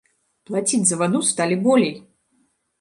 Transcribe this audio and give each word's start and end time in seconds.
Плаціць 0.49 0.79
за 0.93 0.99
ваду 1.03 1.23
сталі 1.31 1.61
болей! 1.69 1.95